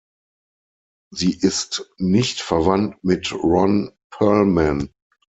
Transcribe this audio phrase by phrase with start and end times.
[1.13, 4.89] Sie ist nicht verwandt mit Ron Perlman.